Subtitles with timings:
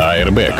[0.00, 0.54] Airbag.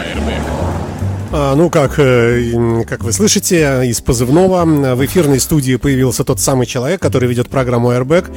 [1.33, 6.67] А, ну, как, э, как вы слышите, из позывного в эфирной студии появился тот самый
[6.67, 8.31] человек, который ведет программу Airbag.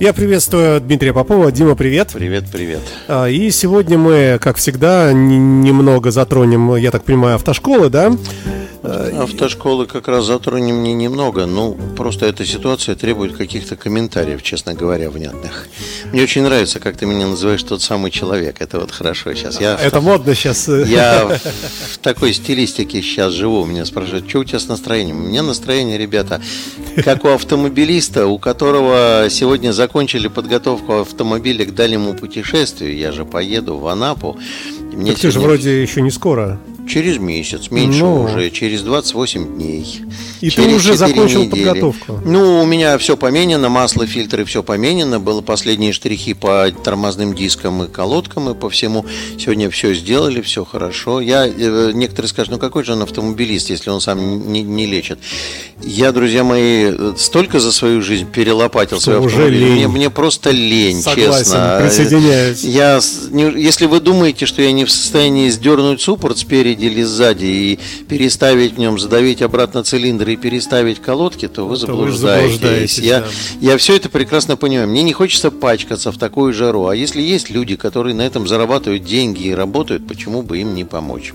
[0.00, 1.50] Я приветствую Дмитрия Попова.
[1.50, 2.10] Дима, привет.
[2.12, 2.80] Привет, привет.
[3.08, 8.12] А, и сегодня мы, как всегда, немного затронем, я так понимаю, автошколы, да?
[8.82, 15.10] Автошколы как раз затронем не немного, ну, просто эта ситуация требует каких-то комментариев, честно говоря,
[15.10, 15.66] внятных.
[16.12, 18.56] Мне очень нравится, как ты меня называешь тот самый человек.
[18.60, 19.60] Это вот хорошо сейчас.
[19.60, 20.04] Я Это в...
[20.04, 20.66] модно сейчас.
[20.68, 21.38] Я
[21.92, 23.64] в такой стилистике сейчас живу.
[23.66, 25.24] Меня спрашивают, что у тебя с настроением?
[25.24, 26.40] У меня настроение, ребята,
[27.04, 32.96] как у автомобилиста, у которого сегодня закончили подготовку автомобиля к дальнему путешествию.
[32.96, 34.38] Я же поеду в Анапу.
[34.92, 35.20] Мне так сегодня...
[35.20, 36.58] ты же вроде еще не скоро.
[36.90, 40.02] Через месяц, меньше ну, уже, через 28 дней.
[40.40, 41.64] И ты уже закончил недели.
[41.64, 42.20] подготовку?
[42.24, 45.20] Ну, у меня все поменено, масло, фильтры, все поменено.
[45.20, 49.04] Было последние штрихи по тормозным дискам и колодкам, и по всему.
[49.38, 51.20] Сегодня все сделали, все хорошо.
[51.20, 55.20] Я, э, некоторые скажут, ну какой же он автомобилист, если он сам не, не лечит.
[55.82, 59.58] Я, друзья мои, столько за свою жизнь перелопатил Что свой автомобиль.
[59.60, 59.72] Лень.
[59.74, 61.78] Мне, мне просто лень, Согласен, честно.
[61.82, 62.64] присоединяюсь.
[62.64, 63.00] Я,
[63.56, 67.78] если вы думаете, что я не в состоянии сдернуть суппорт спереди, или сзади и
[68.08, 72.20] переставить в нем, задавить обратно цилиндр и переставить колодки, то вы заблуждаетесь.
[72.20, 73.26] Вы заблуждаетесь я, да.
[73.60, 74.88] я все это прекрасно понимаю.
[74.88, 76.86] Мне не хочется пачкаться в такую жару.
[76.86, 80.84] А если есть люди, которые на этом зарабатывают деньги и работают, почему бы им не
[80.84, 81.32] помочь?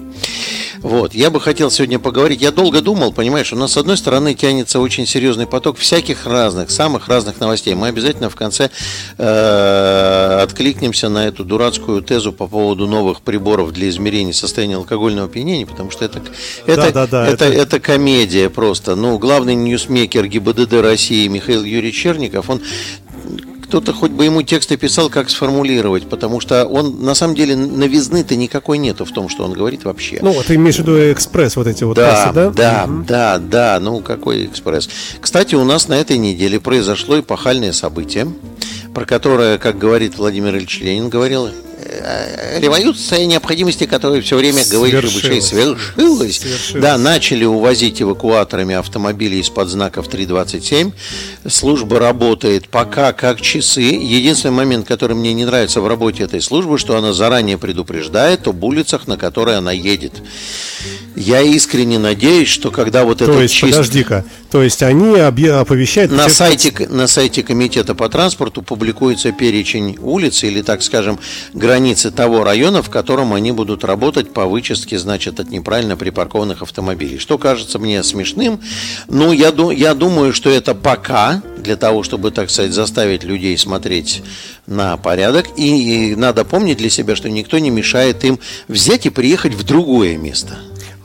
[0.85, 2.43] Вот, я бы хотел сегодня поговорить.
[2.43, 6.69] Я долго думал, понимаешь, у нас с одной стороны тянется очень серьезный поток всяких разных,
[6.69, 7.73] самых разных новостей.
[7.73, 8.69] Мы обязательно в конце
[9.17, 15.65] э, откликнемся на эту дурацкую тезу по поводу новых приборов для измерения состояния алкогольного опьянения,
[15.65, 16.21] потому что это,
[16.67, 17.57] это, да, да, да, это, это...
[17.61, 18.95] это комедия просто.
[18.95, 22.61] Ну, главный ньюсмейкер ГИБДД России Михаил Юрьевич Черников, он
[23.65, 28.35] кто-то хоть бы ему тексты писал, как сформулировать, потому что он, на самом деле, новизны-то
[28.35, 30.19] никакой нету в том, что он говорит вообще.
[30.21, 32.49] Ну, ты имеешь в виду экспресс, вот эти вот да, кассы, да?
[32.51, 33.03] Да, угу.
[33.07, 34.89] да, да, ну какой экспресс.
[35.19, 38.27] Кстати, у нас на этой неделе произошло эпохальное событие,
[38.93, 41.49] про которое, как говорит Владимир Ильич Ленин, говорил,
[42.59, 46.37] революция необходимости, которая все время говорит Любышей, свершилась.
[46.37, 46.81] свершилась.
[46.81, 50.91] Да, начали увозить эвакуаторами автомобили из-под знаков 327.
[51.47, 53.81] Служба работает пока как часы.
[53.81, 58.63] Единственный момент, который мне не нравится в работе этой службы, что она заранее предупреждает об
[58.63, 60.13] улицах, на которые она едет.
[61.15, 63.71] Я искренне надеюсь, что когда вот это То есть, чист...
[63.71, 66.11] подожди-ка, то есть они оповещают...
[66.11, 71.19] На сайте, на сайте Комитета по транспорту публикуется перечень улиц или, так скажем,
[71.53, 77.17] границы того района, в котором они будут работать по вычистке, значит, от неправильно припаркованных автомобилей.
[77.17, 78.59] Что кажется мне смешным,
[79.07, 84.21] но я, я думаю, что это пока для того, чтобы, так сказать, заставить людей смотреть
[84.67, 85.47] на порядок.
[85.57, 89.63] И, и надо помнить для себя, что никто не мешает им взять и приехать в
[89.63, 90.57] другое место.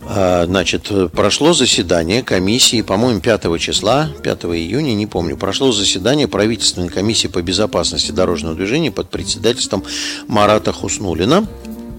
[0.03, 6.89] А, значит, прошло заседание комиссии, по-моему, 5 числа, 5 июня, не помню, прошло заседание правительственной
[6.89, 9.85] комиссии по безопасности дорожного движения под председательством
[10.27, 11.47] Марата Хуснулина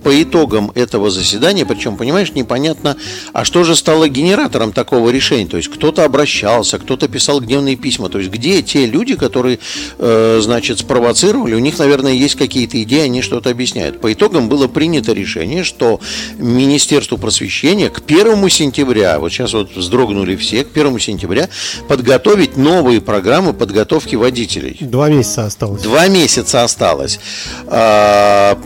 [0.02, 2.96] по итогам этого заседания, причем, понимаешь, непонятно,
[3.32, 5.46] а что же стало генератором такого решения?
[5.46, 8.08] То есть кто-то обращался, кто-то писал гневные письма.
[8.08, 9.58] То есть где те люди, которые,
[9.98, 11.54] э, значит, спровоцировали?
[11.54, 14.00] У них, наверное, есть какие-то идеи, они что-то объясняют.
[14.00, 16.00] По итогам было принято решение, что
[16.38, 21.48] Министерству просвещения к 1 сентября, вот сейчас вот вздрогнули все, к 1 сентября
[21.88, 24.76] подготовить новые программы подготовки водителей.
[24.80, 25.82] Два месяца осталось.
[25.82, 27.20] Два месяца осталось.
[27.66, 28.58] А,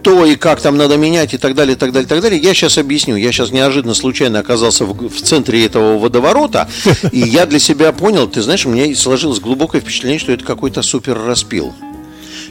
[0.00, 2.40] что и как там надо менять и так далее, и так далее, и так далее.
[2.40, 3.16] Я сейчас объясню.
[3.16, 6.68] Я сейчас неожиданно случайно оказался в, в центре этого водоворота,
[7.12, 10.82] и я для себя понял, ты знаешь, у меня сложилось глубокое впечатление, что это какой-то
[10.82, 11.74] супер распил.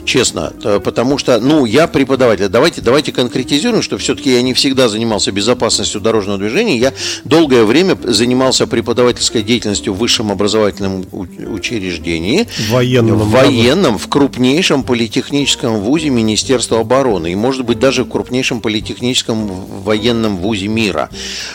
[0.07, 2.47] Честно, потому что, ну, я преподаватель.
[2.47, 6.77] Давайте, давайте конкретизируем, что все-таки я не всегда занимался безопасностью дорожного движения.
[6.77, 6.93] Я
[7.25, 12.47] долгое время занимался преподавательской деятельностью в высшем образовательном учреждении.
[12.69, 13.17] Военном.
[13.17, 17.33] В военном, в крупнейшем политехническом вузе Министерства обороны.
[17.33, 19.47] И, может быть, даже в крупнейшем политехническом
[19.83, 21.09] военном вузе мира.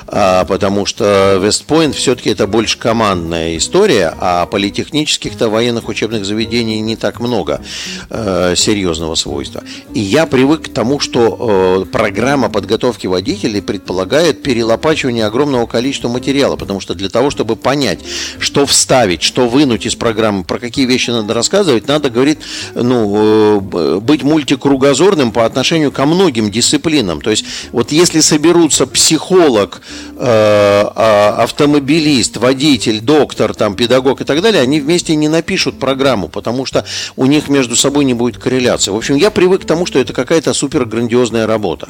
[0.07, 6.97] А, потому что Вестпойнт все-таки это больше командная история, а политехнических-то военных учебных заведений не
[6.97, 7.63] так много
[8.11, 9.63] э, серьезного свойства.
[9.95, 16.57] И я привык к тому, что э, программа подготовки водителей предполагает перелопачивание огромного количества материала,
[16.57, 18.01] потому что для того, чтобы понять,
[18.39, 22.39] что вставить, что вынуть из программы, про какие вещи надо рассказывать, надо, говорит,
[22.75, 27.21] ну, э, быть мультикругозорным по отношению ко многим дисциплинам.
[27.21, 29.83] То есть, вот если соберутся психолог,
[30.17, 36.29] э, а, автомобилист, водитель, доктор, там, педагог и так далее, они вместе не напишут программу,
[36.29, 36.85] потому что
[37.17, 38.91] у них между собой не будет корреляции.
[38.91, 41.89] В общем, я привык к тому, что это какая-то супер грандиозная работа.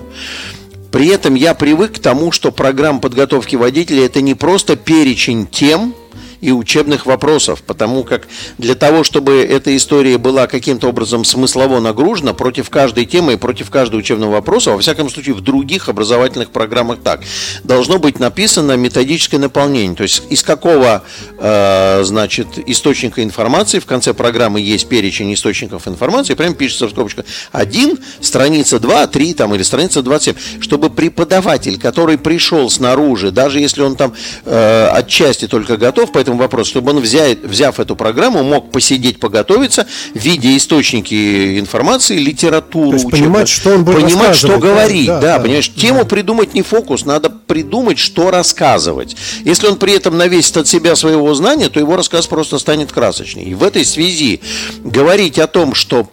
[0.91, 5.95] При этом я привык к тому, что программа подготовки водителя это не просто перечень тем,
[6.43, 8.27] и учебных вопросов, потому как
[8.59, 13.71] для того, чтобы эта история была каким-то образом смыслово нагружена против каждой темы и против
[13.71, 17.23] каждого учебного вопроса, во всяком случае в других образовательных программах так,
[17.63, 21.05] должно быть написано методическое наполнение, то есть из какого,
[21.39, 27.25] э, значит, источника информации в конце программы есть перечень источников информации, прям пишется в скобочках
[27.53, 33.83] 1, страница 2, 3 там, или страница 27, чтобы преподаватель, который пришел снаружи, даже если
[33.83, 34.13] он там
[34.45, 39.21] э, отчасти только готов, поэтому этому вопросу, чтобы он, взяв, взяв эту программу, мог посидеть,
[39.21, 45.21] поготовиться, видя источники информации, литературу, То есть понимать, что он будет понимать, что говорить, да,
[45.21, 45.81] да, да понимаешь, да.
[45.81, 49.17] тему придумать не фокус, надо придумать, что рассказывать.
[49.45, 53.47] Если он при этом навесит от себя своего знания, то его рассказ просто станет красочнее.
[53.47, 54.41] И в этой связи
[54.85, 56.09] говорить о том, что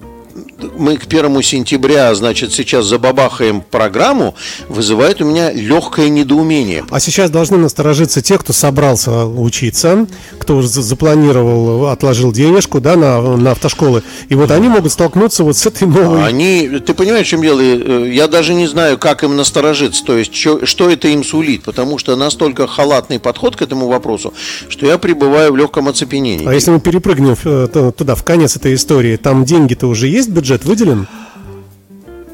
[0.78, 4.36] мы к первому сентября, значит, сейчас забабахаем программу,
[4.68, 6.86] вызывает у меня легкое недоумение.
[6.90, 10.08] А сейчас должны насторожиться те, кто собрался учиться,
[10.50, 14.02] кто уже запланировал, отложил денежку, да, на, на автошколы.
[14.30, 16.26] И вот они могут столкнуться вот с этой новой...
[16.26, 17.62] Они, ты понимаешь, в чем дело?
[17.62, 21.62] Э, я даже не знаю, как им насторожиться, то есть, что, что это им сулит,
[21.62, 24.34] потому что настолько халатный подход к этому вопросу,
[24.70, 26.48] что я пребываю в легком оцепенении.
[26.48, 30.66] А если мы перепрыгнем э, туда, в конец этой истории, там деньги-то уже есть бюджет
[30.66, 31.06] выделен?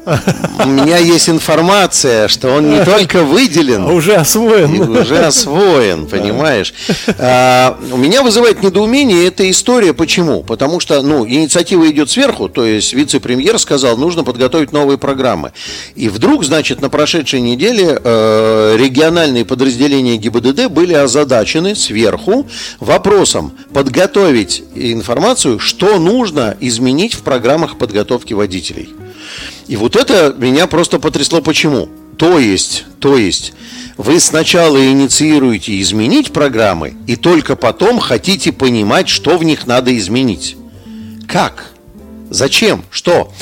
[0.06, 4.96] У меня есть информация, что он не только выделен, а уже освоен.
[4.96, 6.72] Уже освоен, понимаешь?
[7.18, 9.92] А, у меня вызывает недоумение эта история.
[9.92, 10.44] Почему?
[10.44, 15.52] Потому что ну, инициатива идет сверху, то есть вице-премьер сказал, нужно подготовить новые программы.
[15.96, 22.46] И вдруг, значит, на прошедшей неделе э, региональные подразделения ГИБДД были озадачены сверху
[22.78, 28.90] вопросом подготовить информацию, что нужно изменить в программах подготовки водителей.
[29.66, 31.40] И вот это меня просто потрясло.
[31.40, 31.88] Почему?
[32.16, 33.52] То есть, то есть,
[33.96, 40.56] вы сначала инициируете изменить программы, и только потом хотите понимать, что в них надо изменить.
[41.28, 41.72] Как?
[42.30, 42.84] Зачем?
[42.90, 43.32] Что?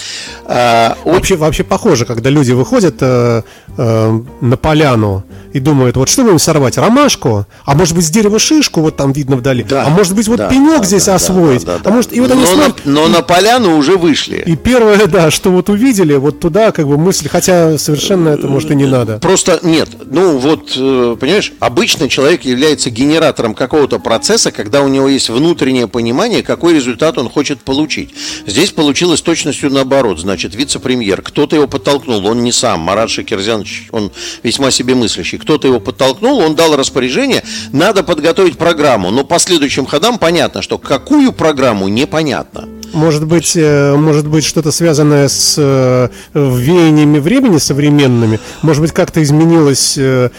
[0.45, 3.43] А, вообще, вообще похоже, когда люди выходят э,
[3.77, 8.41] э, на поляну и думают, вот что будем сорвать, ромашку, а может быть с дерева
[8.41, 11.15] шишку, вот там видно вдали, да, а может быть вот да, пенек да, здесь да,
[11.15, 11.91] освоить, да, да, да.
[11.91, 14.43] а может и вот они но, на, но на поляну уже вышли.
[14.45, 18.73] И первое, да, что вот увидели, вот туда как бы мысли, хотя совершенно это может
[18.73, 19.21] и не надо.
[19.21, 25.07] Просто нет, ну вот, э, понимаешь, обычно человек является генератором какого-то процесса, когда у него
[25.07, 28.13] есть внутреннее понимание, какой результат он хочет получить.
[28.45, 34.11] Здесь получилось точностью наоборот, значит, вице-премьер, кто-то его подтолкнул, он не сам, Марат Шакирзянович, он
[34.43, 39.11] весьма себе мыслящий, кто-то его подтолкнул, он дал распоряжение, надо подготовить программу.
[39.11, 42.74] Но по следующим ходам понятно, что какую программу, непонятно.
[42.95, 48.39] Может быть, э, может быть что-то связанное с э, веяниями времени современными?
[48.63, 50.31] Может быть, как-то изменилась э,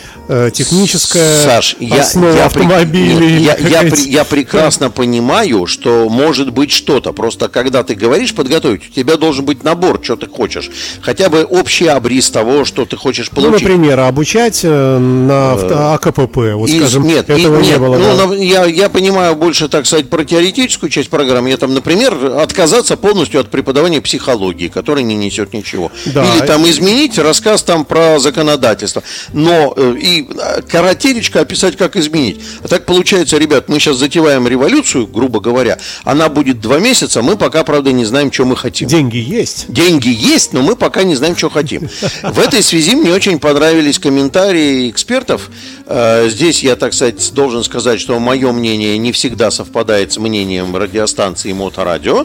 [0.53, 3.43] техническая Саш, основа я, я автомобилей?
[3.43, 7.11] Я, я, я, я прекрасно понимаю, что может быть что-то.
[7.11, 10.71] Просто когда ты говоришь подготовить, у тебя должен быть набор, что ты хочешь.
[11.01, 13.67] Хотя бы общий обрис того, что ты хочешь ну, получить.
[13.67, 16.37] Ну, например, обучать на авто, АКПП.
[16.55, 17.97] Вот, и, скажем, нет, этого и, нет, не было.
[17.97, 18.35] Ну, да?
[18.35, 21.49] я, я понимаю больше, так сказать, про теоретическую часть программы.
[21.49, 25.91] Я там, например, отказаться полностью от преподавания психологии, которая не несет ничего.
[26.05, 26.23] Да.
[26.23, 29.03] Или там изменить рассказ там про законодательство.
[29.33, 32.39] Но э, и э, коротелечко описать, как изменить.
[32.63, 35.77] А так получается, ребят, мы сейчас затеваем революцию, грубо говоря.
[36.03, 38.87] Она будет два месяца, мы пока, правда, не знаем, что мы хотим.
[38.87, 39.65] Деньги есть.
[39.67, 41.89] Деньги есть, но мы пока не знаем, что хотим.
[42.23, 45.49] В этой связи мне очень понравились комментарии экспертов.
[45.87, 50.75] Э, здесь я, так сказать, должен сказать, что мое мнение не всегда совпадает с мнением
[50.75, 52.24] радиостанции Моторадио.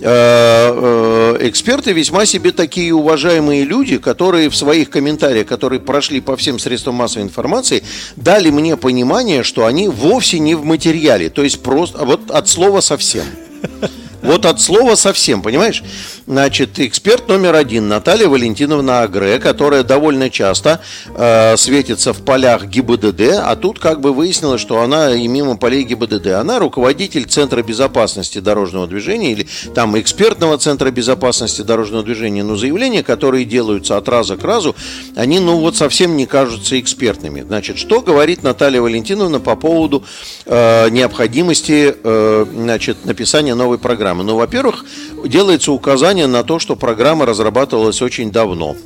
[0.00, 6.36] Э, э, эксперты весьма себе такие уважаемые люди, которые в своих комментариях, которые прошли по
[6.36, 7.82] всем средствам массовой информации,
[8.16, 12.80] дали мне понимание, что они вовсе не в материале, то есть просто вот от слова
[12.80, 13.24] совсем.
[14.26, 15.84] Вот от слова совсем, понимаешь?
[16.26, 20.80] Значит, эксперт номер один Наталья Валентиновна Агре, которая довольно часто
[21.14, 25.84] э, светится в полях ГИБДД, а тут как бы выяснилось, что она и мимо полей
[25.84, 26.26] ГИБДД.
[26.28, 32.42] Она руководитель Центра безопасности дорожного движения или там экспертного Центра безопасности дорожного движения.
[32.42, 34.74] Но заявления, которые делаются от раза к разу,
[35.14, 37.42] они ну вот совсем не кажутся экспертными.
[37.42, 40.02] Значит, что говорит Наталья Валентиновна по поводу
[40.46, 44.15] э, необходимости э, значит, написания новой программы?
[44.22, 44.84] Ну, во-первых,
[45.24, 48.76] делается указание на то, что программа разрабатывалась очень давно.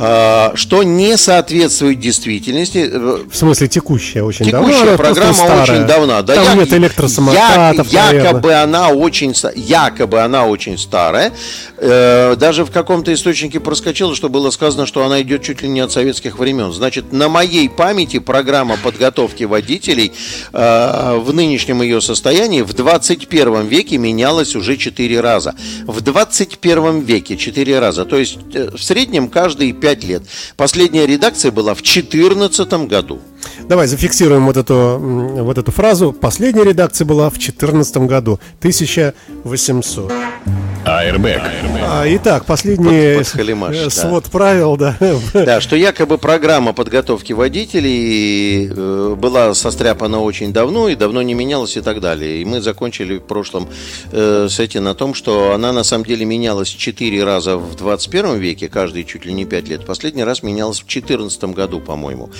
[0.00, 2.90] А, что не соответствует действительности.
[3.28, 4.96] В смысле текущая очень текущая давно?
[4.96, 5.62] программа старая.
[5.62, 6.22] очень давно.
[6.22, 11.32] Да, Там я, нет электросамокатов, я, Якобы она очень, якобы она очень старая.
[11.78, 15.80] Э, даже в каком-то источнике проскочило, что было сказано, что она идет чуть ли не
[15.80, 16.72] от советских времен.
[16.72, 20.12] Значит, на моей памяти программа подготовки водителей
[20.52, 25.54] э, в нынешнем ее состоянии в 21 веке менялась уже 4 раза.
[25.86, 28.04] В 21 веке 4 раза.
[28.04, 30.22] То есть э, в среднем каждые 5 лет.
[30.56, 33.20] Последняя редакция была в 2014 году.
[33.68, 36.12] Давай зафиксируем вот эту, вот эту фразу.
[36.12, 38.40] Последняя редакция была в 2014 году.
[38.60, 40.12] 1800.
[40.84, 41.42] Airbag.
[41.80, 44.30] А, итак, последний под, свод да.
[44.30, 44.96] правил, да.
[45.32, 51.76] Да, что якобы программа подготовки водителей э, была состряпана очень давно и давно не менялась
[51.76, 52.42] и так далее.
[52.42, 53.68] И мы закончили в прошлом
[54.12, 58.38] э, с этим на том, что она на самом деле менялась 4 раза в 21
[58.38, 59.86] веке, каждые чуть ли не 5 лет.
[59.86, 62.30] Последний раз менялась в 2014 году, по-моему.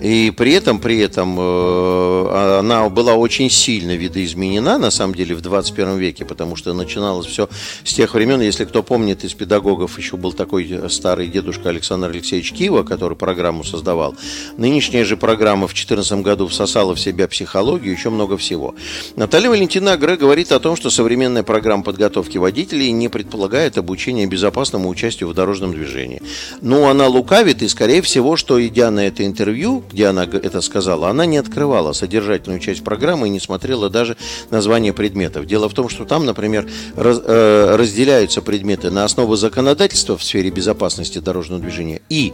[0.00, 5.40] И при этом, при этом э, она была очень сильно видоизменена, на самом деле, в
[5.40, 7.48] 21 веке, потому что начиналось все
[7.86, 12.52] с тех времен, если кто помнит из педагогов, еще был такой старый дедушка Александр Алексеевич
[12.52, 14.16] Кива, который программу создавал.
[14.56, 18.74] Нынешняя же программа в 2014 году всосала в себя психологию, еще много всего.
[19.14, 24.88] Наталья Валентина Агре говорит о том, что современная программа подготовки водителей не предполагает обучение безопасному
[24.88, 26.22] участию в дорожном движении.
[26.60, 31.08] Но она лукавит, и, скорее всего, что, идя на это интервью, где она это сказала,
[31.08, 34.16] она не открывала содержательную часть программы и не смотрела даже
[34.50, 35.46] название предметов.
[35.46, 40.50] Дело в том, что там, например, раз, э, разделяются предметы на основу законодательства в сфере
[40.50, 42.32] безопасности дорожного движения и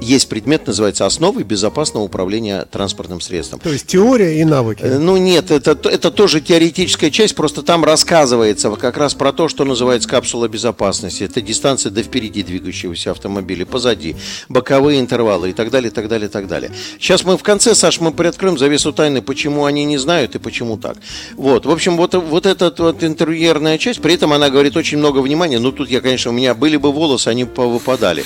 [0.00, 3.60] есть предмет, называется «Основы безопасного управления транспортным средством».
[3.60, 4.82] То есть теория и навыки.
[4.82, 9.48] Э, ну нет, это, это тоже теоретическая часть, просто там рассказывается как раз про то,
[9.48, 11.24] что называется капсула безопасности.
[11.24, 14.16] Это дистанция до впереди двигающегося автомобиля, позади,
[14.48, 16.72] боковые интервалы и так далее, и так далее, и так далее.
[16.98, 20.76] Сейчас мы в конце, Саш, мы приоткроем завесу тайны, почему они не знают и почему
[20.76, 20.96] так.
[21.34, 25.18] Вот, в общем, вот, вот эта вот интервьюерная часть, при этом она говорит очень много
[25.20, 28.24] внимания, ну тут я, конечно, у меня были бы волосы, они повыпадали.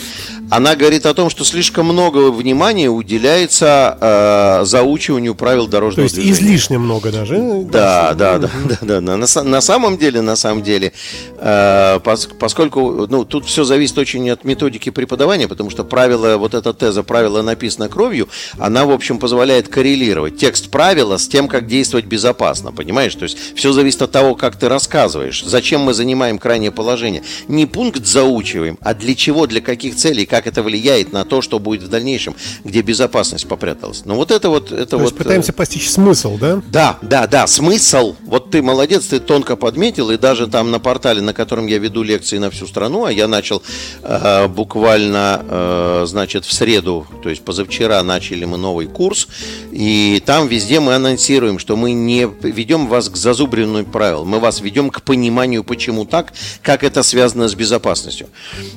[0.50, 6.14] Она говорит о том, что слишком много внимания уделяется э, заучиванию правил дорожного То есть
[6.16, 6.38] движения.
[6.56, 7.36] излишне много даже.
[7.36, 9.16] Э, да, да, да, да, да, да.
[9.16, 10.92] На, на самом деле, на самом деле,
[11.38, 16.54] э, пос, поскольку, ну, тут все зависит очень от методики преподавания, потому что правило, вот
[16.54, 21.66] эта теза, правило написано кровью, она, в общем, позволяет коррелировать текст правила с тем, как
[21.66, 23.14] действовать безопасно, понимаешь?
[23.14, 27.22] То есть все зависит от того, как ты рассказываешь, зачем мы занимаем крайнее положение.
[27.46, 31.58] Не пункт заучиваем, а для чего, для каких целей, как это влияет на то, что
[31.58, 34.06] будет в дальнейшем, где безопасность попряталась.
[34.06, 34.72] Но вот это вот...
[34.72, 36.62] Это то вот пытаемся постичь смысл, да?
[36.72, 38.16] Да, да, да, смысл.
[38.24, 42.02] Вот ты молодец, ты тонко подметил, и даже там на портале, на котором я веду
[42.02, 43.62] лекции на всю страну, а я начал
[44.02, 49.28] э, буквально, э, значит, в среду, то есть позавчера начали мы новый курс,
[49.70, 54.62] и там везде мы анонсируем, что мы не ведем вас к зазубренным правилам, мы вас
[54.62, 58.28] ведем к пониманию, почему так, как это связано с безопасностью.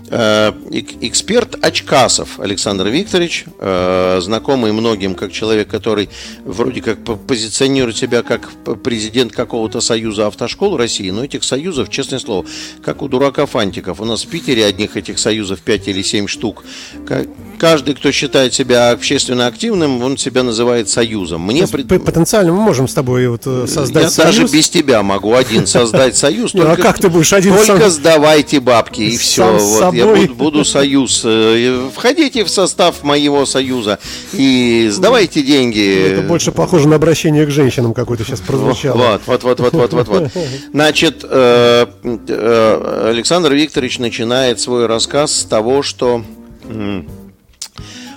[0.09, 0.51] Э,
[1.01, 6.09] эксперт Очкасов Александр Викторович, э, знакомый многим как человек, который
[6.45, 8.49] вроде как позиционирует себя как
[8.83, 12.45] президент какого-то союза автошкол России, но этих союзов, честное слово,
[12.83, 14.01] как у дурака Фантиков.
[14.01, 16.63] У нас в Питере одних этих союзов 5 или 7 штук.
[17.61, 21.41] Каждый, кто считает себя общественно активным, он себя называет союзом.
[21.41, 21.87] Мне пред...
[22.03, 24.35] Потенциально мы можем с тобой вот э, создать Я союз.
[24.35, 26.55] даже без тебя могу один создать союз.
[26.61, 29.59] Ну, а как ты будешь один Только сдавайте бабки и все.
[29.59, 31.21] Вот я буду союз.
[31.23, 33.99] Э, входите в состав моего союза
[34.33, 36.13] и сдавайте деньги.
[36.13, 38.97] Это больше похоже на обращение к женщинам какое-то сейчас прозвучало.
[38.97, 40.31] Вот, вот, вот, вот, вот, вот, вот.
[40.73, 41.85] Значит, э,
[43.07, 46.23] Александр Викторович начинает свой рассказ с того, что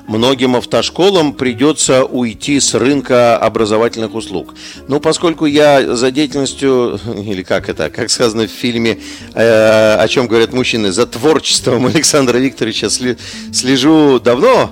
[0.06, 4.54] многим автошколам придется уйти с рынка образовательных услуг.
[4.88, 8.98] Ну, поскольку я за деятельностью, или как это, как сказано в фильме,
[9.34, 14.70] э, о чем говорят мужчины, за творчеством Александра Викторовича слежу давно,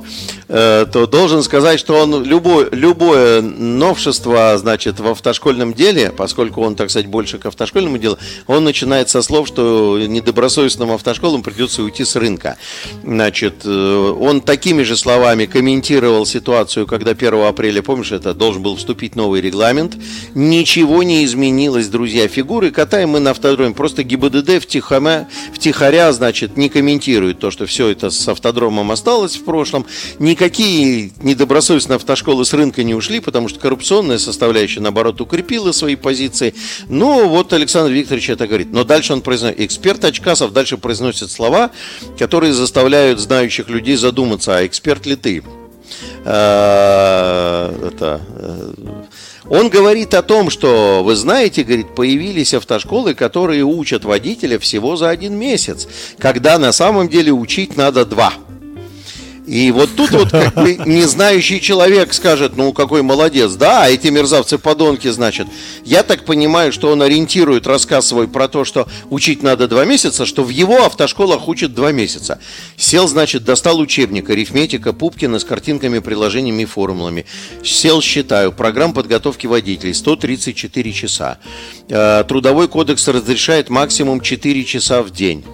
[0.53, 6.91] то должен сказать, что он любой, любое новшество, значит, в автошкольном деле, поскольку он, так
[6.91, 12.17] сказать, больше к автошкольному делу, он начинает со слов, что недобросовестным автошколам придется уйти с
[12.17, 12.59] рынка.
[13.03, 18.77] Значит, э, он такими же словами комментировал ситуацию, когда 1 апреля, помнишь, это должен был
[18.77, 19.97] вступить новый регламент.
[20.35, 22.29] Ничего не изменилось, друзья.
[22.29, 23.75] Фигуры катаем мы на автодроме.
[23.75, 29.45] Просто ГИБДД втихомя, втихаря, значит, не комментирует то, что все это с автодромом осталось в
[29.45, 29.87] прошлом.
[30.19, 35.95] Никак никакие недобросовестные автошколы с рынка не ушли, потому что коррупционная составляющая, наоборот, укрепила свои
[35.95, 36.53] позиции.
[36.89, 38.73] Но вот Александр Викторович это говорит.
[38.73, 41.71] Но дальше он произносит, эксперт Очкасов дальше произносит слова,
[42.19, 45.45] которые заставляют знающих людей задуматься, а эксперт ли ты?
[46.25, 48.73] А, это, э,
[49.49, 55.11] он говорит о том, что, вы знаете, говорит, появились автошколы, которые учат водителя всего за
[55.11, 55.87] один месяц,
[56.19, 58.33] когда на самом деле учить надо два.
[59.47, 64.07] И вот тут вот как бы незнающий человек скажет, ну какой молодец, да, а эти
[64.09, 65.49] мерзавцы-подонки, значит.
[65.85, 70.27] Я так понимаю, что он ориентирует рассказ свой про то, что учить надо два месяца,
[70.27, 72.39] что в его автошколах учат два месяца.
[72.77, 77.27] Сел, значит, достал учебник, арифметика Пупкина с картинками, приложениями и формулами.
[77.65, 81.39] Сел, считаю, программ подготовки водителей 134 часа.
[81.89, 85.45] Э, трудовой кодекс разрешает максимум 4 часа в день.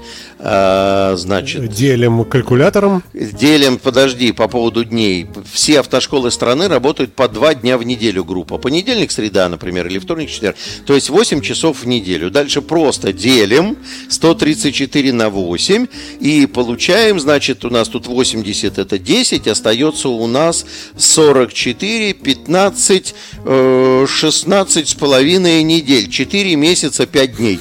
[0.40, 1.68] А, значит...
[1.68, 3.02] Делим калькулятором?
[3.12, 5.26] Делим, подожди, по поводу дней.
[5.52, 8.58] Все автошколы страны работают по два дня в неделю группа.
[8.58, 10.56] Понедельник, среда, например, или вторник, четверг.
[10.86, 12.30] То есть 8 часов в неделю.
[12.30, 13.76] Дальше просто делим
[14.08, 15.86] 134 на 8
[16.20, 20.64] и получаем, значит, у нас тут 80 это 10, остается у нас
[20.96, 23.14] 44, 15,
[23.44, 26.08] 16 с половиной недель.
[26.08, 27.58] 4 месяца, 5 дней.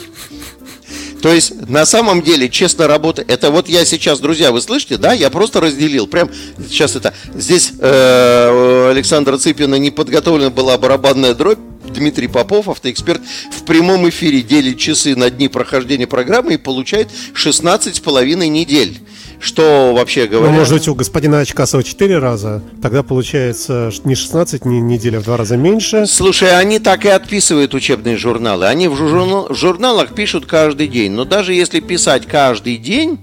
[1.22, 5.14] То есть, на самом деле, честно работать, это вот я сейчас, друзья, вы слышите, да,
[5.14, 6.30] я просто разделил, прям
[6.68, 13.22] сейчас это, здесь э, Александра Цыпина не подготовлена была барабанная дробь, Дмитрий Попов, автоэксперт,
[13.52, 19.00] в прямом эфире делит часы на дни прохождения программы и получает 16 с половиной недель.
[19.40, 20.52] Что вообще говоря...
[20.52, 25.20] Ну, может быть, у господина Очкасова 4 раза, тогда получается не 16 не, недель, а
[25.20, 26.06] в два раза меньше.
[26.08, 28.66] Слушай, они так и отписывают учебные журналы.
[28.66, 31.12] Они в журнал, журналах пишут каждый день.
[31.12, 33.20] Но даже если писать каждый день,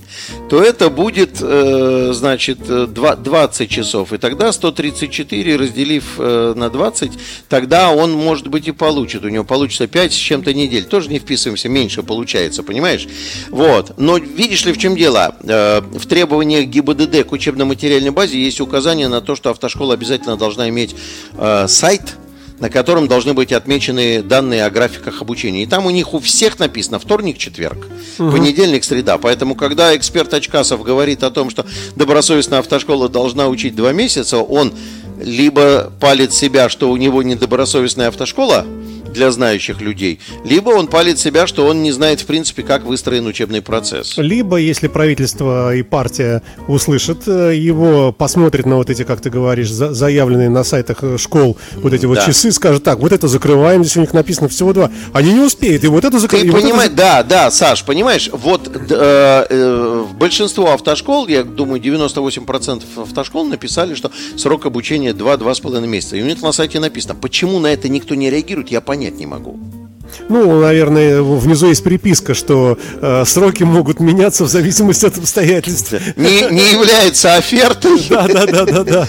[0.49, 2.59] то это будет, э, значит,
[2.93, 4.13] 20 часов.
[4.13, 7.13] И тогда 134, разделив э, на 20,
[7.49, 9.25] тогда он, может быть, и получит.
[9.25, 10.85] У него получится 5 с чем-то недель.
[10.85, 13.09] Тоже не вписываемся, меньше получается, понимаешь?
[13.51, 13.99] Вот.
[13.99, 15.35] Но видишь ли, в чем дело?
[15.43, 20.69] Э, в требованиях ГИБДД к учебно-материальной базе есть указание на то, что автошкола обязательно должна
[20.69, 20.95] иметь
[21.39, 22.17] э, сайт,
[22.61, 25.63] на котором должны быть отмечены данные о графиках обучения.
[25.63, 27.87] И там у них у всех написано вторник, четверг,
[28.19, 28.31] угу.
[28.31, 29.17] понедельник, среда.
[29.17, 31.65] Поэтому, когда эксперт Очкасов говорит о том, что
[31.97, 34.75] добросовестная автошкола должна учить два месяца, он
[35.21, 38.67] либо палит себя, что у него недобросовестная автошкола,
[39.15, 43.27] для знающих людей, либо он палит себя, что он не знает, в принципе, как выстроен
[43.27, 44.19] учебный процесс.
[44.19, 49.71] Либо, если правительство и партия услышат э, его, посмотрят на вот эти, как ты говоришь,
[49.71, 52.27] заявленные на сайтах э, школ вот эти вот да.
[52.27, 54.91] часы, скажут, так, вот это закрываем, здесь у них написано всего два.
[55.13, 56.53] Они не успеют, и вот это закрываем.
[56.53, 56.97] Ты понимаешь, вот это...
[56.97, 64.11] да, да, Саш, понимаешь, вот э, э, большинство автошкол, я думаю, 98% автошкол написали, что
[64.37, 66.17] срок обучения 2-2,5 месяца.
[66.17, 69.19] И у них на сайте написано, почему на это никто не реагирует, я понять понять
[69.19, 69.84] не могу.
[70.29, 75.93] Ну, наверное, внизу есть приписка, что э, сроки могут меняться в зависимости от обстоятельств.
[76.17, 78.01] Не, не является офертой.
[78.09, 79.09] Да, да, да, да, да.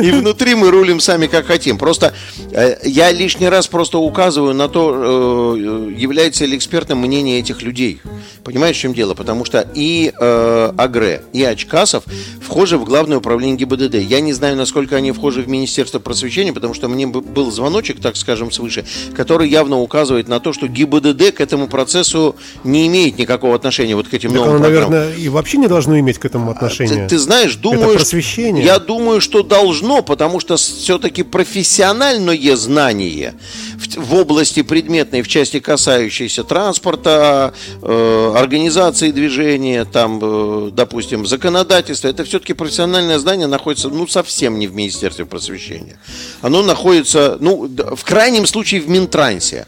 [0.00, 1.78] И внутри мы рулим сами как хотим.
[1.78, 2.12] Просто
[2.52, 8.00] э, я лишний раз просто указываю на то, э, является ли экспертным мнение этих людей.
[8.44, 9.14] Понимаешь, в чем дело?
[9.14, 12.04] Потому что и э, Агре, и Очкасов
[12.42, 13.94] вхожи в Главное управление ГИБДД.
[13.94, 18.16] Я не знаю, насколько они вхожи в Министерство просвещения, потому что мне был звоночек, так
[18.16, 18.84] скажем, свыше,
[19.14, 24.08] который явно указывает на то, что ГИБДД к этому процессу не имеет никакого отношения, вот
[24.08, 24.90] к этим так новым оно, программам.
[24.90, 27.04] наверное, и вообще не должно иметь к этому отношения.
[27.04, 28.64] Ты, ты знаешь, думаю, Это просвещение.
[28.64, 33.34] я думаю, что должно, потому что все-таки профессиональное знание
[33.76, 42.08] в, в области предметной, в части касающейся транспорта, э, организации движения, там, э, допустим, законодательства,
[42.08, 45.98] это все-таки профессиональное знание находится, ну, совсем не в Министерстве просвещения.
[46.42, 49.66] Оно находится, ну, в крайнем случае в Минтрансе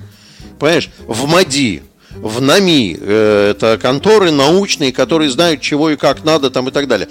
[0.62, 1.82] понимаешь, в МАДИ,
[2.14, 6.86] в НАМИ, э, это конторы научные, которые знают, чего и как надо там и так
[6.86, 7.08] далее.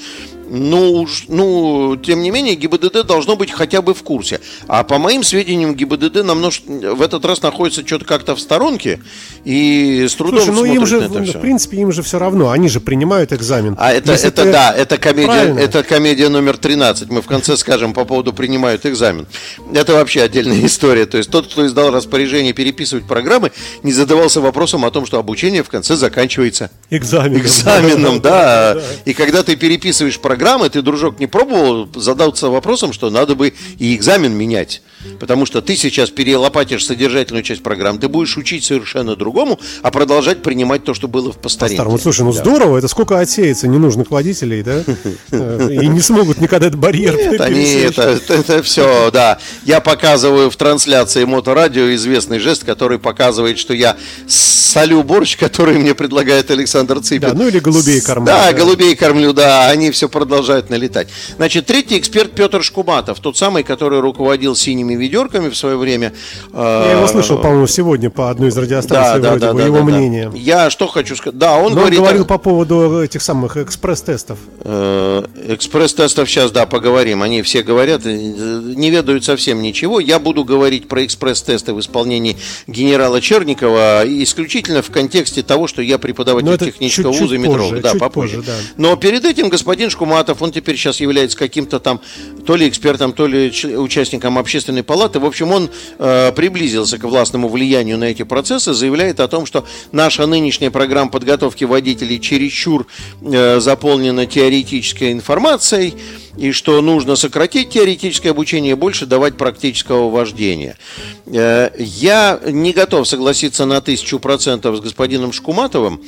[0.54, 4.42] Ну, ну, тем не менее, ГИБДД должно быть хотя бы в курсе.
[4.68, 9.00] А по моим сведениям, ГИБДД намного, в этот раз находится что-то как-то в сторонке
[9.46, 12.82] и с трудом Слушай, ну им же, в принципе, им же все равно, они же
[12.82, 13.78] принимают экзамен.
[13.80, 17.10] А это, это, это да, это комедия, это комедия номер 13.
[17.10, 19.28] Мы в конце скажем по поводу принимают экзамен.
[19.74, 21.06] Это вообще отдельная история.
[21.06, 25.64] То есть тот, кто издал распоряжение переписывать программы, не задавался вопросом о том, что обучение
[25.64, 27.42] в конце заканчивается экзаменом.
[27.42, 28.78] Экзаменом, да.
[29.06, 33.96] И когда ты переписываешь программы, ты, дружок, не пробовал задаться вопросом, что надо бы и
[33.96, 34.82] экзамен менять.
[35.20, 40.42] Потому что ты сейчас перелопатишь содержательную часть программ, ты будешь учить совершенно другому, а продолжать
[40.42, 41.84] принимать то, что было в постаренке.
[41.84, 42.40] По слушай, ну да.
[42.40, 44.84] здорово, это сколько отсеется ненужных водителей, да?
[45.32, 49.38] И не смогут никогда этот барьер Нет, они, это, это все, да.
[49.64, 53.96] Я показываю в трансляции моторадио известный жест, который показывает, что я
[54.28, 57.30] солю борщ, который мне предлагает Александр Цыпин.
[57.30, 58.26] Да, ну или голубей кормлю.
[58.26, 60.31] Да, да, голубей кормлю, да, они все продолжают
[60.70, 61.10] налетать.
[61.38, 66.14] Значит, третий эксперт Петр Шкуматов, тот самый, который руководил синими ведерками в свое время.
[66.54, 69.78] Я его слышал, по-моему, сегодня по одной из радиостанций, да, вроде да, бы, да, его
[69.78, 70.30] да, мнение.
[70.30, 70.38] Да.
[70.38, 72.00] Я что хочу сказать, да, он Но говорит...
[72.00, 74.40] Он говорил по поводу этих самых экспресс-тестов.
[74.62, 80.00] Э, экспресс-тестов сейчас, да, поговорим, они все говорят, э, не ведают совсем ничего.
[80.00, 85.98] Я буду говорить про экспресс-тесты в исполнении генерала Черникова исключительно в контексте того, что я
[85.98, 87.72] преподаватель технического вуза Метро.
[87.82, 88.38] Да, попозже.
[88.38, 88.54] Позже, да.
[88.78, 92.02] Но перед этим господин Шкуматов, он теперь сейчас является каким-то там
[92.46, 95.20] то ли экспертом, то ли участником общественной палаты.
[95.20, 99.66] В общем, он э, приблизился к властному влиянию на эти процессы, заявляет о том, что
[99.92, 102.88] наша нынешняя программа подготовки водителей чересчур
[103.22, 105.96] э, заполнена теоретической информацией
[106.38, 110.78] и что нужно сократить теоретическое обучение и больше давать практического вождения.
[111.26, 116.02] Э, я не готов согласиться на тысячу процентов с господином Шкуматовым,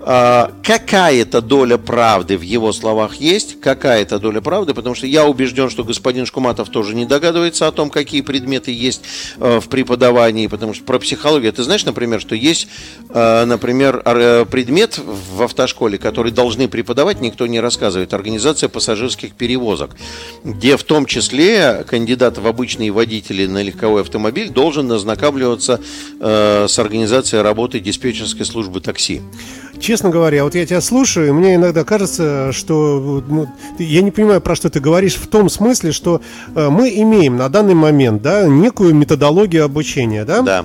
[0.00, 5.84] какая-то доля правды в его словах есть, какая-то доля правды, потому что я убежден, что
[5.84, 9.02] господин Шкуматов тоже не догадывается о том, какие предметы есть
[9.38, 12.68] э, в преподавании, потому что про психологию, ты знаешь, например, что есть,
[13.10, 14.02] э, например,
[14.46, 19.90] предмет в автошколе, который должны преподавать, никто не рассказывает, организация пассажирских перевозок,
[20.44, 25.80] где в том числе кандидат в обычные водители на легковой автомобиль должен ознакомливаться
[26.20, 29.20] э, с организацией работы диспетчерской службы такси
[29.80, 34.40] честно говоря, вот я тебя слушаю, и мне иногда кажется, что ну, я не понимаю,
[34.40, 36.20] про что ты говоришь, в том смысле, что
[36.54, 40.42] э, мы имеем на данный момент да, некую методологию обучения, да?
[40.42, 40.64] Да.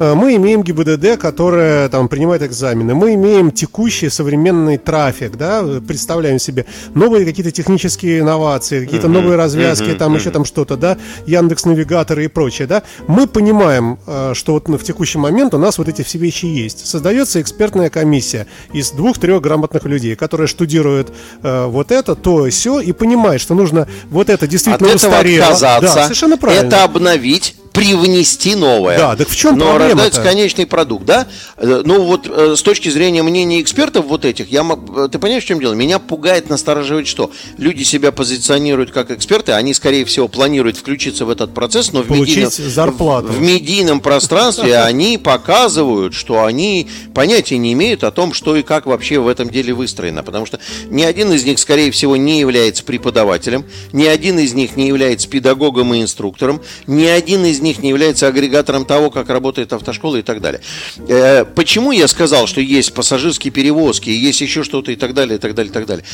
[0.00, 6.38] Э, мы имеем ГИБДД, которая там принимает экзамены, мы имеем текущий современный трафик, да, представляем
[6.38, 10.18] себе новые какие-то технические инновации, какие-то uh-huh, новые развязки, uh-huh, там uh-huh.
[10.18, 12.82] еще там что-то, да, Яндекс Навигаторы и прочее, да.
[13.06, 16.86] Мы понимаем, э, что вот в текущий момент у нас вот эти все вещи есть.
[16.86, 22.92] Создается экспертная комиссия из двух-трех грамотных людей, которые штудируют э, вот это, то, все и
[22.92, 25.44] понимает, что нужно вот это действительно От этого устарело.
[25.44, 26.66] отказаться, да, совершенно правильно.
[26.66, 28.98] это обновить, привнести новое.
[28.98, 31.26] Да, так в чем Но проблема рождается конечный продукт, да?
[31.56, 35.44] Э, ну вот э, с точки зрения мнения экспертов вот этих, я, э, ты понимаешь,
[35.44, 35.74] в чем дело?
[35.74, 37.30] Меня пугает, настораживает что?
[37.58, 42.10] Люди себя позиционируют как эксперты, они, скорее всего, планируют включиться в этот процесс, но в,
[42.10, 43.28] медийном, зарплату.
[43.28, 48.86] в медийном пространстве они показывают, что они понятия не имеют о том, что и как
[48.86, 50.22] вообще в этом деле выстроено.
[50.22, 54.76] Потому что ни один из них, скорее всего, не является преподавателем, ни один из них
[54.76, 59.72] не является педагогом и инструктором, ни один из них не является агрегатором того, как работает
[59.72, 60.60] автошкола и так далее.
[61.08, 65.40] Э, почему я сказал, что есть пассажирские перевозки, есть еще что-то и так далее, и
[65.40, 66.04] так далее, и так далее?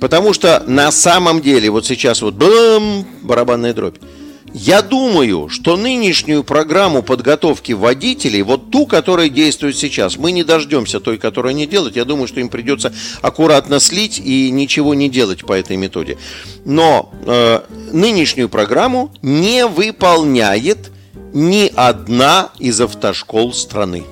[0.00, 3.96] Потому что на самом деле вот сейчас вот бам, барабанная дробь.
[4.58, 10.98] Я думаю, что нынешнюю программу подготовки водителей, вот ту, которая действует сейчас, мы не дождемся
[10.98, 11.94] той, которую они делают.
[11.94, 16.16] Я думаю, что им придется аккуратно слить и ничего не делать по этой методе.
[16.64, 17.60] Но э,
[17.92, 20.90] нынешнюю программу не выполняет
[21.36, 24.04] ни одна из автошкол страны.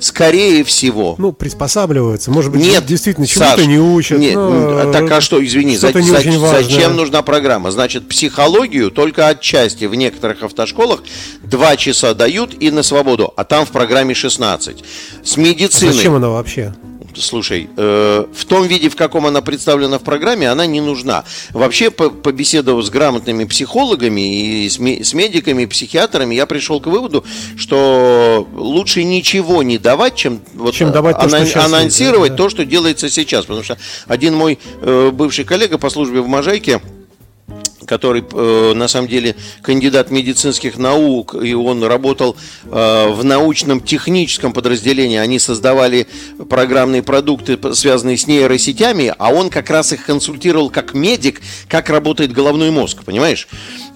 [0.00, 1.14] Скорее всего.
[1.16, 2.32] Ну, приспосабливаются.
[2.32, 4.18] Может быть, нет, действительно чему-то не учат.
[4.18, 4.90] Нет, но...
[4.90, 7.70] так а что, извини, за, за, зачем нужна программа?
[7.70, 11.04] Значит, психологию только отчасти в некоторых автошколах
[11.44, 14.82] два часа дают и на свободу, а там в программе 16.
[15.22, 15.90] С медициной...
[15.90, 16.74] А зачем она вообще?
[17.16, 21.24] Слушай, э, в том виде, в каком она представлена в программе, она не нужна.
[21.50, 27.24] Вообще, по, побеседовав с грамотными психологами и с, с медиками, психиатрами, я пришел к выводу,
[27.56, 32.44] что лучше ничего не давать, чем, вот, чем давать то, ана- что анонсировать есть, да?
[32.44, 33.44] то, что делается сейчас.
[33.46, 36.80] Потому что один мой э, бывший коллега по службе в Можайке
[37.92, 44.54] который э, на самом деле кандидат медицинских наук, и он работал э, в научном техническом
[44.54, 45.18] подразделении.
[45.18, 46.06] Они создавали
[46.48, 52.32] программные продукты, связанные с нейросетями, а он как раз их консультировал как медик, как работает
[52.32, 53.46] головной мозг, понимаешь?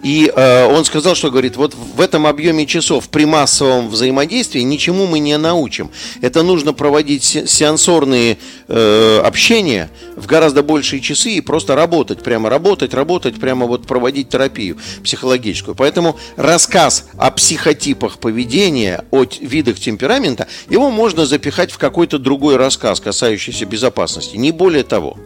[0.07, 5.05] И э, он сказал, что говорит, вот в этом объеме часов при массовом взаимодействии ничему
[5.07, 5.91] мы не научим.
[6.21, 8.39] Это нужно проводить сеансорные
[8.69, 14.29] э, общения в гораздо большие часы и просто работать, прямо работать, работать, прямо вот проводить
[14.29, 15.75] терапию психологическую.
[15.75, 23.01] Поэтому рассказ о психотипах поведения, о видах темперамента, его можно запихать в какой-то другой рассказ,
[23.01, 25.17] касающийся безопасности, не более того.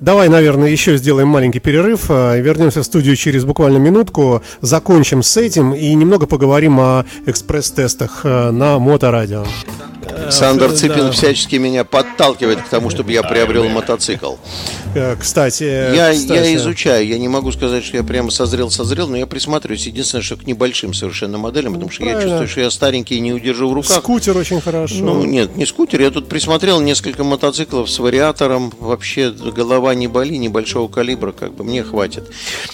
[0.00, 2.06] Давай, наверное, еще сделаем маленький перерыв.
[2.08, 4.42] А, вернемся в студию через буквально минутку.
[4.62, 9.44] Закончим с этим и немного поговорим о экспресс-тестах а, на моторадио.
[10.08, 11.10] Александр Цыпин да.
[11.10, 14.34] всячески меня подталкивает к тому, чтобы я приобрел мотоцикл.
[14.94, 16.32] Э, кстати, я, кстати.
[16.32, 17.06] я изучаю.
[17.06, 19.86] Я не могу сказать, что я прямо созрел-созрел, но я присматриваюсь.
[19.86, 22.20] Единственное, что к небольшим совершенно моделям, потому что Правильно.
[22.20, 23.98] я чувствую, что я старенький и не удержу в руках.
[23.98, 24.96] Скутер очень хорошо.
[24.96, 26.00] Ну, нет, не скутер.
[26.00, 28.72] Я тут присмотрел несколько мотоциклов с вариатором.
[28.78, 32.30] Вообще голова не боли, небольшого калибра, как бы мне хватит.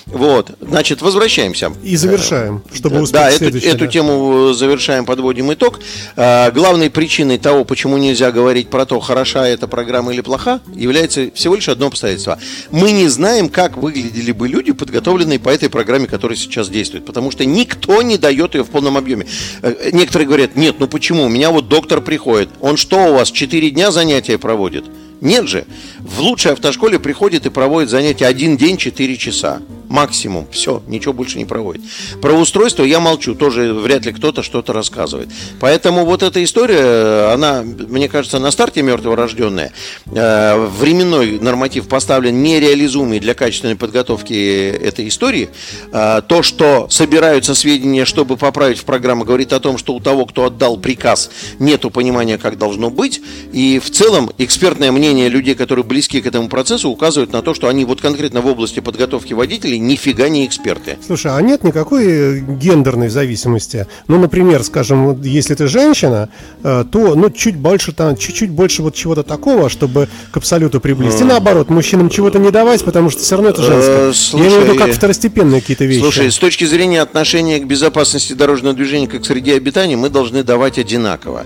[0.06, 1.72] Вот, значит, возвращаемся.
[1.82, 3.86] И завершаем, чтобы успеть Да, эту, эту да.
[3.86, 5.80] тему завершаем, подводим итог.
[6.16, 11.30] А, главной причиной того, почему нельзя говорить про то, хороша эта программа или плоха, является
[11.34, 12.38] всего лишь одно обстоятельство.
[12.70, 17.30] Мы не знаем, как выглядели бы люди, подготовленные по этой программе, которая сейчас действует, потому
[17.30, 19.26] что никто не дает ее в полном объеме.
[19.62, 21.24] Э, некоторые говорят, нет, ну почему?
[21.24, 24.84] У меня вот доктор приходит, он что у вас, 4 дня занятия проводит?
[25.20, 25.66] Нет же.
[26.00, 30.46] В лучшей автошколе приходит и проводит занятия один день 4 часа максимум.
[30.50, 31.82] Все, ничего больше не проводит.
[32.20, 35.28] Про устройство я молчу, тоже вряд ли кто-то что-то рассказывает.
[35.60, 39.72] Поэтому вот эта история, она, мне кажется, на старте мертворожденная.
[40.06, 45.50] Э, временной норматив поставлен нереализуемый для качественной подготовки этой истории.
[45.92, 50.26] Э, то, что собираются сведения, чтобы поправить в программу, говорит о том, что у того,
[50.26, 53.20] кто отдал приказ, нету понимания, как должно быть.
[53.52, 57.68] И в целом экспертное мнение людей, которые близки к этому процессу, указывает на то, что
[57.68, 60.98] они вот конкретно в области подготовки водителей нифига не эксперты.
[61.06, 63.86] Слушай, а нет никакой гендерной зависимости?
[64.08, 66.28] Ну, например, скажем, если ты женщина,
[66.62, 71.20] э, то ну, чуть больше там, чуть-чуть больше вот чего-то такого, чтобы к абсолюту приблизить.
[71.20, 74.12] И наоборот, мужчинам чего-то не давать, потому что все равно это женское.
[74.12, 76.00] Слушай, Я имею в виду как второстепенные какие-то вещи.
[76.00, 80.42] Слушай, с точки зрения отношения к безопасности дорожного движения как к среде обитания, мы должны
[80.42, 81.44] давать одинаково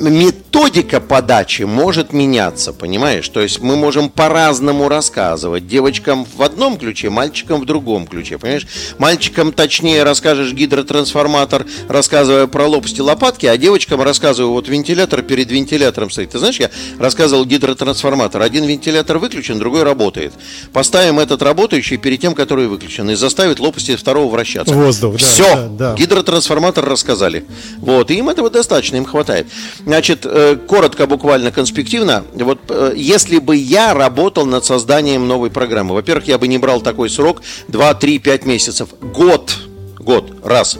[0.00, 3.28] методика подачи может меняться, понимаешь?
[3.28, 5.66] То есть мы можем по-разному рассказывать.
[5.66, 8.66] Девочкам в одном ключе, мальчикам в другом ключе, понимаешь?
[8.98, 16.10] Мальчикам точнее расскажешь гидротрансформатор, рассказывая про лопасти лопатки, а девочкам рассказываю, вот вентилятор перед вентилятором
[16.10, 16.30] стоит.
[16.30, 18.42] Ты знаешь, я рассказывал гидротрансформатор.
[18.42, 20.32] Один вентилятор выключен, другой работает.
[20.72, 24.74] Поставим этот работающий перед тем, который выключен, и заставит лопасти второго вращаться.
[24.74, 25.94] Воздух, Все, да, да, да.
[25.94, 27.44] гидротрансформатор рассказали.
[27.78, 29.46] Вот, и им этого достаточно, им хватает.
[29.84, 32.24] Значит, э, коротко, буквально, конспективно.
[32.34, 36.80] Вот э, если бы я работал над созданием новой программы, во-первых, я бы не брал
[36.80, 38.88] такой срок 2, 3, 5 месяцев.
[39.00, 39.56] Год.
[39.98, 40.32] Год.
[40.44, 40.78] Раз.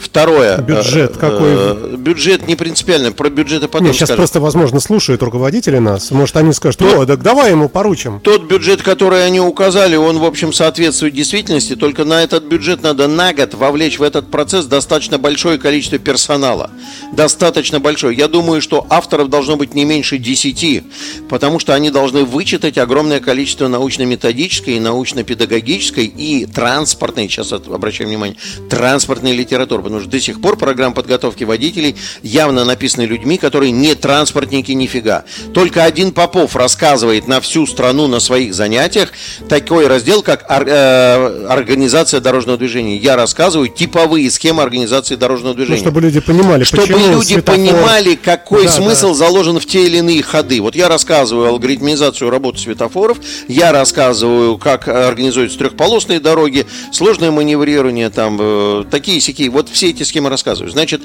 [0.00, 0.58] Второе.
[0.58, 1.50] Бюджет э, какой?
[1.52, 4.20] Э, бюджет не принципиально, про бюджеты потом Нет, сейчас скажем.
[4.20, 6.10] просто, возможно, слушают руководители нас.
[6.10, 8.20] Может, они скажут, о, так давай ему поручим.
[8.20, 11.76] Тот бюджет, который они указали, он, в общем, соответствует действительности.
[11.76, 16.70] Только на этот бюджет надо на год вовлечь в этот процесс достаточно большое количество персонала.
[17.12, 18.16] Достаточно большое.
[18.16, 20.82] Я думаю, что авторов должно быть не меньше 10,
[21.28, 28.36] потому что они должны вычитать огромное количество научно-методической, научно-педагогической и транспортной, сейчас обращаю внимание,
[28.70, 33.94] транспортной литературы потому что до сих пор программа подготовки водителей явно написаны людьми, которые не
[33.94, 35.24] транспортники нифига.
[35.52, 39.12] Только один Попов рассказывает на всю страну на своих занятиях
[39.48, 42.96] такой раздел, как э, организация дорожного движения.
[42.96, 45.78] Я рассказываю типовые схемы организации дорожного движения.
[45.78, 47.54] Ну, чтобы люди понимали, чтобы люди светофор...
[47.54, 49.14] понимали, какой да, смысл да.
[49.14, 50.60] заложен в те или иные ходы.
[50.60, 58.38] Вот я рассказываю алгоритмизацию работы светофоров, я рассказываю, как организуются трехполосные дороги, сложное маневрирование, там
[58.40, 59.50] э, такие сякие.
[59.50, 60.70] Вот все эти схемы рассказываю.
[60.70, 61.00] Значит,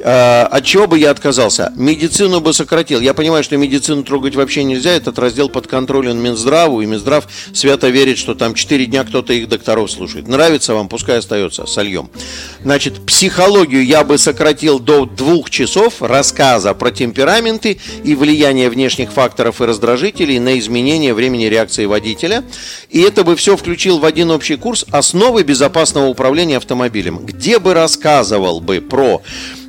[0.00, 1.72] э, от чего бы я отказался?
[1.76, 3.00] Медицину бы сократил.
[3.00, 4.92] Я понимаю, что медицину трогать вообще нельзя.
[4.92, 9.90] Этот раздел подконтролен Минздраву, и Минздрав свято верит, что там 4 дня кто-то их докторов
[9.90, 10.28] слушает.
[10.28, 12.10] Нравится вам, пускай остается, сольем.
[12.62, 19.60] Значит, психологию я бы сократил до двух часов рассказа про темпераменты и влияние внешних факторов
[19.60, 22.44] и раздражителей на изменение времени реакции водителя.
[22.90, 27.74] И это бы все включил в один общий курс «Основы безопасного управления автомобилем», где бы
[28.18, 29.22] рассказывал бы про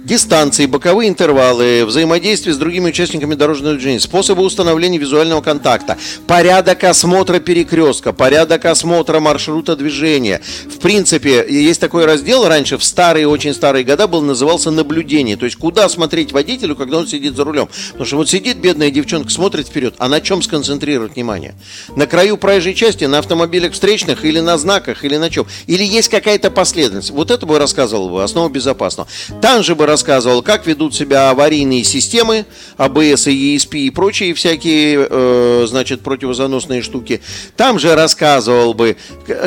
[0.04, 7.40] дистанции, боковые интервалы, взаимодействие с другими участниками дорожного движения, способы установления визуального контакта, порядок осмотра
[7.40, 10.42] перекрестка, порядок осмотра маршрута движения.
[10.68, 15.38] В принципе, есть такой раздел раньше, в старые, очень старые года был, назывался наблюдение.
[15.38, 17.70] То есть, куда смотреть водителю, когда он сидит за рулем.
[17.92, 21.56] Потому что вот сидит бедная девчонка, смотрит вперед, а на чем сконцентрировать внимание?
[21.96, 25.46] На краю проезжей части, на автомобилях встречных или на знаках, или на чем?
[25.68, 27.12] Или есть какая-то последовательность?
[27.12, 29.10] Вот это бы рассказывал бы, основа безопасного.
[29.42, 29.99] Там же бы рассказывал,
[30.42, 32.46] как ведут себя аварийные системы,
[32.78, 37.22] АБС и ESP и прочие всякие, э, значит, противозаносные штуки.
[37.56, 38.98] Там же рассказывал бы,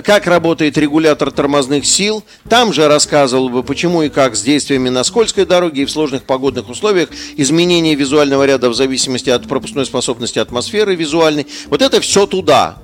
[0.04, 2.24] как работает регулятор тормозных сил.
[2.48, 6.24] Там же рассказывал бы, почему и как с действиями на скользкой дороге и в сложных
[6.24, 11.46] погодных условиях изменение визуального ряда в зависимости от пропускной способности атмосферы визуальной.
[11.68, 12.78] Вот это все туда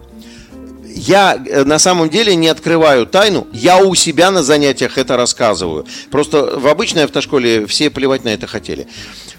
[0.98, 5.86] я э, на самом деле не открываю тайну, я у себя на занятиях это рассказываю.
[6.10, 8.88] Просто в обычной автошколе все плевать на это хотели.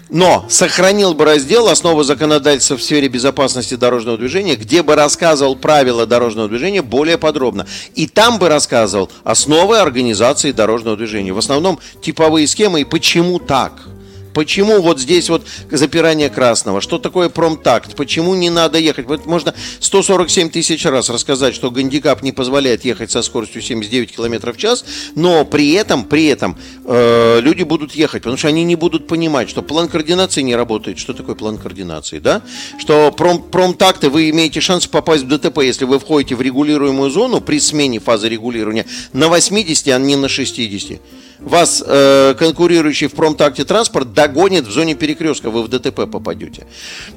[0.09, 6.07] Но сохранил бы раздел «Основы законодательства в сфере безопасности дорожного движения», где бы рассказывал правила
[6.07, 7.67] дорожного движения более подробно.
[7.93, 11.31] И там бы рассказывал основы организации дорожного движения.
[11.31, 13.73] В основном типовые схемы и почему так–
[14.33, 16.81] Почему вот здесь вот запирание красного?
[16.81, 17.95] Что такое промтакт?
[17.95, 19.05] Почему не надо ехать?
[19.07, 24.53] Вот можно 147 тысяч раз рассказать, что гандикап не позволяет ехать со скоростью 79 км
[24.53, 28.75] в час, но при этом, при этом э, люди будут ехать, потому что они не
[28.75, 30.99] будут понимать, что план координации не работает.
[30.99, 32.41] Что такое план координации, да?
[32.79, 37.41] Что пром, промтакты вы имеете шанс попасть в ДТП, если вы входите в регулируемую зону
[37.41, 40.99] при смене фазы регулирования на 80, а не на 60
[41.39, 46.67] вас э, конкурирующий в промтакте транспорт догонит в зоне перекрестка, вы в ДТП попадете.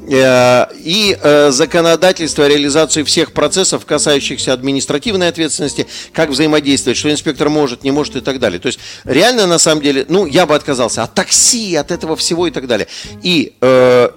[0.09, 7.83] Э, и э, законодательство реализации всех процессов, касающихся административной ответственности, как взаимодействовать, что инспектор может,
[7.83, 8.61] не может и так далее.
[8.61, 12.47] То есть реально на самом деле, ну, я бы отказался от такси, от этого всего
[12.47, 12.87] и так далее.
[13.23, 14.09] И э,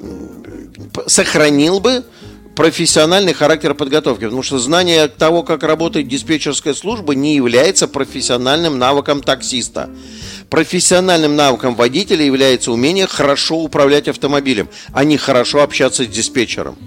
[1.07, 2.03] сохранил бы
[2.55, 9.21] профессиональный характер подготовки, потому что знание того, как работает диспетчерская служба, не является профессиональным навыком
[9.21, 9.89] таксиста.
[10.49, 16.77] Профессиональным навыком водителя является умение хорошо управлять автомобилем, а не хорошо общаться с диспетчером.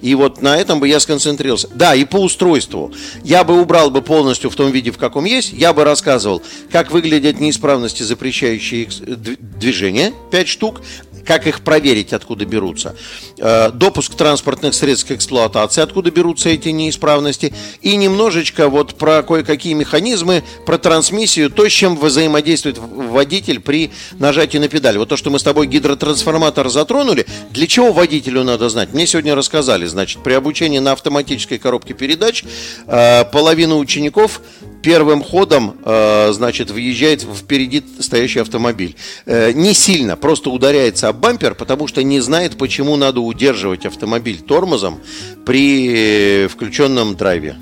[0.00, 1.68] И вот на этом бы я сконцентрировался.
[1.74, 2.92] Да, и по устройству.
[3.24, 5.52] Я бы убрал бы полностью в том виде, в каком есть.
[5.52, 10.82] Я бы рассказывал, как выглядят неисправности, запрещающие движение, 5 штук,
[11.28, 12.96] как их проверить, откуда берутся,
[13.36, 19.74] э, допуск транспортных средств к эксплуатации, откуда берутся эти неисправности, и немножечко вот про кое-какие
[19.74, 24.96] механизмы, про трансмиссию, то, с чем взаимодействует водитель при нажатии на педаль.
[24.96, 28.94] Вот то, что мы с тобой гидротрансформатор затронули, для чего водителю надо знать?
[28.94, 32.42] Мне сегодня рассказали, значит, при обучении на автоматической коробке передач
[32.86, 34.40] э, половина учеников
[34.80, 38.96] первым ходом, э, значит, въезжает впереди стоящий автомобиль.
[39.26, 45.00] Не сильно, просто ударяется об бампер, потому что не знает, почему надо удерживать автомобиль тормозом
[45.44, 47.56] при включенном драйве.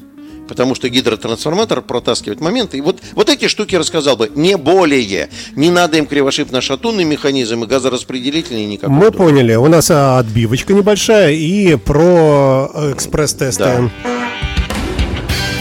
[0.49, 2.79] Потому что гидротрансформатор протаскивает моменты.
[2.79, 4.31] И вот, вот эти штуки рассказал бы.
[4.35, 5.29] Не более.
[5.57, 8.95] Не надо им кривошипно-шатунный механизм и газораспределительный никакой.
[8.95, 9.31] Мы другой.
[9.31, 9.55] поняли.
[9.57, 13.65] У нас а, отбивочка небольшая и про э, экспресс-тесты.
[13.65, 13.91] Да.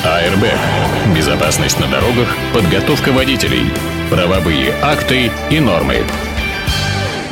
[0.05, 0.43] АРБ.
[1.15, 3.71] Безопасность на дорогах, подготовка водителей,
[4.11, 6.03] правовые акты и нормы.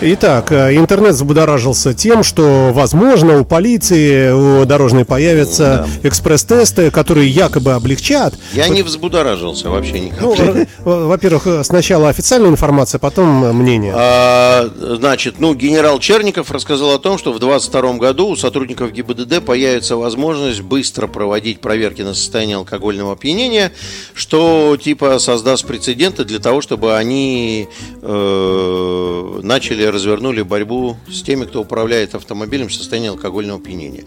[0.06, 6.10] Итак, э, интернет взбудоражился тем, что, возможно, у полиции, у дорожной появятся да.
[6.10, 8.34] экспресс-тесты, которые якобы облегчат.
[8.52, 10.22] Я не взбудоражился вообще никак.
[10.22, 13.94] Ну, во-первых, сначала официальная информация, потом мнение.
[13.96, 19.42] А, значит, ну, генерал Черников рассказал о том, что в 2022 году у сотрудников ГИБДД
[19.42, 23.72] появится возможность быстро проводить проверки на состояние алкогольного опьянения,
[24.14, 27.70] что типа создаст прецеденты для того, чтобы они
[28.02, 34.04] э, начали развернули борьбу с теми, кто управляет автомобилем в состоянии алкогольного опьянения.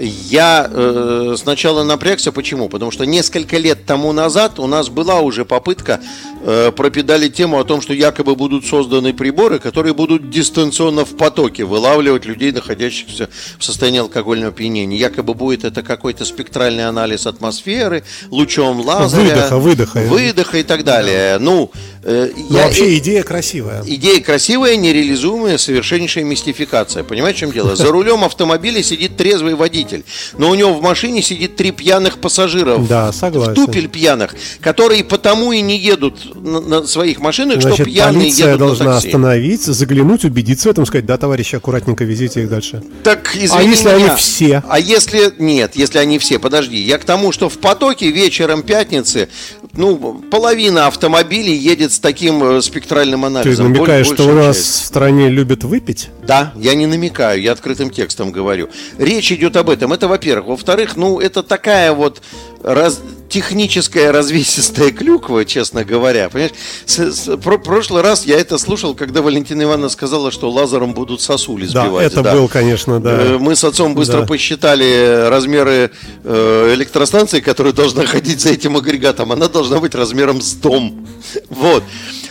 [0.00, 2.68] Я э, сначала напрягся, почему?
[2.68, 6.00] Потому что несколько лет тому назад у нас была уже попытка
[6.42, 11.64] э, пропедалить тему о том, что якобы будут созданы приборы, которые будут дистанционно в потоке
[11.64, 14.96] вылавливать людей, находящихся в состоянии алкогольного опьянения.
[14.96, 21.38] Якобы будет это какой-то спектральный анализ атмосферы, лучом лазера, выдоха, выдоха, выдоха и так далее.
[21.38, 21.44] Да.
[21.44, 21.70] Ну,
[22.04, 23.82] э, Но я, вообще идея красивая.
[23.86, 27.04] Идея красивая, нереализуемая, совершеннейшая мистификация.
[27.04, 27.76] Понимаете, в чем дело?
[27.76, 30.04] За рулем автомобиля сидит трезвый водитель водитель,
[30.38, 32.86] но у него в машине сидит три пьяных пассажиров.
[32.88, 33.52] Да, согласен.
[33.52, 38.20] В тупель пьяных, которые потому и не едут на, на своих машинах, Значит, что пьяные
[38.20, 39.08] полиция едут должна на такси.
[39.08, 42.82] остановиться, заглянуть, убедиться в этом, сказать, да, товарищи, аккуратненько везите их дальше.
[43.02, 44.62] Так, извини А если меня, они все?
[44.68, 49.28] А если, нет, если они все, подожди, я к тому, что в потоке вечером пятницы
[49.74, 53.72] ну, половина автомобилей едет с таким э, спектральным анализом.
[53.72, 54.82] Ты намекаешь, что у нас часть.
[54.82, 56.10] в стране любят выпить?
[56.26, 58.68] Да, я не намекаю, я открытым текстом говорю.
[58.98, 59.92] Речь идет об этом.
[59.92, 60.48] Это, во-первых.
[60.48, 62.20] Во-вторых, ну, это такая вот
[62.62, 63.00] раз,
[63.30, 66.28] техническая развесистая клюква, честно говоря.
[66.28, 66.52] Понимаешь,
[66.84, 71.22] с, с, про, прошлый раз я это слушал, когда Валентина Ивановна сказала, что лазером будут
[71.22, 71.92] сосули сбивать.
[71.92, 72.32] Да, это да.
[72.34, 73.22] был, конечно, да.
[73.22, 74.26] Э, мы с отцом быстро да.
[74.26, 75.92] посчитали размеры
[76.24, 79.32] э, электростанции, которая должна ходить за этим агрегатом.
[79.32, 81.06] Она должна быть размером с дом.
[81.48, 81.84] Вот.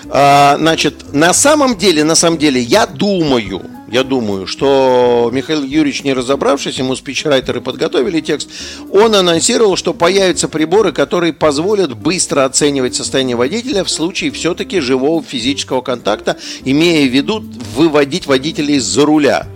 [0.09, 6.03] А, значит, на самом деле, на самом деле, я думаю, я думаю, что Михаил Юрьевич,
[6.03, 8.49] не разобравшись, ему спичрайтеры подготовили текст,
[8.91, 15.23] он анонсировал, что появятся приборы, которые позволят быстро оценивать состояние водителя в случае все-таки живого
[15.23, 17.43] физического контакта, имея в виду
[17.75, 19.47] выводить водителей из-за руля.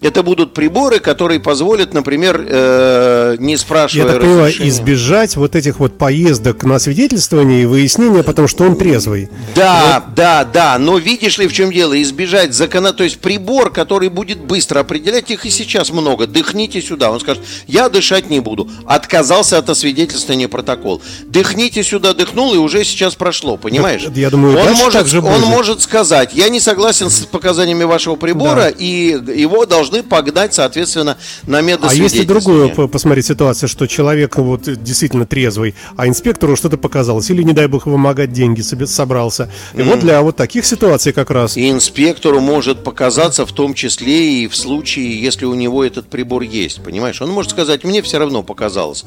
[0.00, 5.78] Это будут приборы, которые позволят, например, э, не спрашивая Я так понимаю, избежать вот этих
[5.78, 9.28] вот поездок на свидетельствование и выяснение, потому что он трезвый.
[9.54, 10.14] Да, вот.
[10.14, 10.78] да, да.
[10.78, 12.00] Но видишь ли, в чем дело?
[12.00, 16.26] Избежать закона, то есть прибор, который будет быстро определять, их и сейчас много.
[16.26, 17.10] Дыхните сюда.
[17.10, 18.70] Он скажет, я дышать не буду.
[18.86, 21.02] Отказался от освидетельствования протокол.
[21.26, 24.06] Дыхните сюда, дыхнул, и уже сейчас прошло, понимаешь?
[24.14, 28.16] Я, я думаю, он может, же он может сказать, я не согласен с показаниями вашего
[28.16, 28.68] прибора, да.
[28.70, 31.16] и его должны должны погнать, соответственно,
[31.46, 32.00] на медосвидетельствование.
[32.00, 37.42] А если другую посмотреть ситуацию, что человек вот действительно трезвый, а инспектору что-то показалось, или,
[37.42, 39.50] не дай бог, вымогать деньги себе собрался.
[39.74, 39.84] И mm.
[39.84, 41.56] вот для вот таких ситуаций как раз.
[41.56, 46.42] И инспектору может показаться в том числе и в случае, если у него этот прибор
[46.42, 47.20] есть, понимаешь?
[47.20, 49.04] Он может сказать, мне все равно показалось.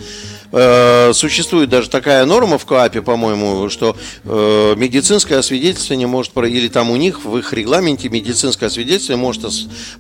[0.52, 6.92] Э, существует даже такая норма в КАПе, по-моему, что э, медицинское освидетельствование может, или там
[6.92, 9.44] у них в их регламенте медицинское освидетельствование может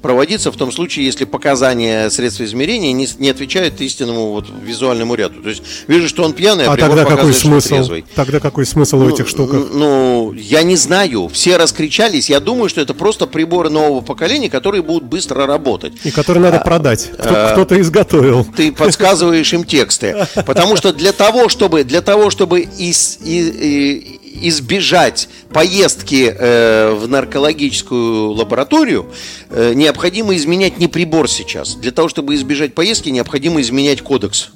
[0.01, 5.41] проводиться в том случае, если показания средства измерения не, не отвечают истинному вот, визуальному ряду.
[5.41, 7.69] То есть вижу, что он пьяный, а, а тогда какой смысл?
[7.69, 8.05] Трезвый.
[8.15, 9.67] Тогда какой смысл ну, в этих штуках?
[9.73, 11.29] Ну, я не знаю.
[11.29, 12.29] Все раскричались.
[12.29, 15.93] Я думаю, что это просто приборы нового поколения, которые будут быстро работать.
[16.03, 17.11] И которые надо а, продать.
[17.13, 18.45] Кто, а, кто-то изготовил.
[18.55, 20.27] Ты подсказываешь им тексты.
[20.45, 28.31] Потому что для того, чтобы, для того, чтобы из, из, избежать поездки э, в наркологическую
[28.31, 29.11] лабораторию,
[29.49, 31.75] э, необходимо изменять не прибор сейчас.
[31.75, 34.49] Для того, чтобы избежать поездки, необходимо изменять кодекс.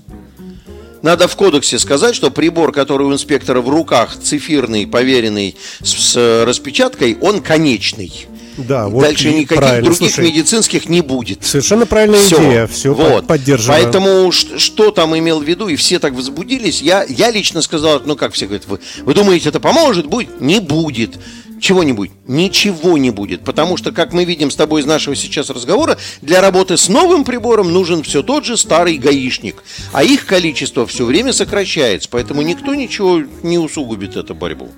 [1.01, 6.43] Надо в кодексе сказать, что прибор, который у инспектора в руках, цифирный, поверенный, с, с
[6.45, 8.27] распечаткой, он конечный.
[8.57, 9.89] Да, вот Дальше никаких правильно.
[9.89, 11.45] других Слушай, медицинских не будет.
[11.45, 12.37] Совершенно правильная все.
[12.37, 13.27] идея, все вот.
[13.27, 13.83] поддерживаю.
[13.83, 18.15] Поэтому что там имел в виду, и все так возбудились, я, я лично сказал, ну
[18.15, 20.07] как все говорят, вы, вы думаете, это поможет?
[20.07, 20.41] Будет?
[20.41, 21.17] Не будет.
[21.59, 22.11] Чего-нибудь?
[22.27, 23.43] Ничего не будет.
[23.43, 27.23] Потому что, как мы видим с тобой из нашего сейчас разговора, для работы с новым
[27.23, 29.63] прибором нужен все тот же старый гаишник.
[29.91, 32.09] А их количество все время сокращается.
[32.11, 34.69] Поэтому никто ничего не усугубит эту борьбу.